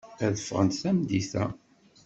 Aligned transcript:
Ad 0.25 0.35
ffɣent 0.43 0.77
tameddit-a. 0.81 1.45